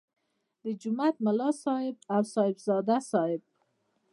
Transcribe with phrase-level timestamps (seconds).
[0.63, 3.41] د جومات ملا صاحب او صاحبزاده صاحب.